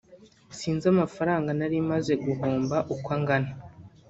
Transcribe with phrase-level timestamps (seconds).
[0.57, 3.51] sinzi amafaranga nari maze guhomba uko angana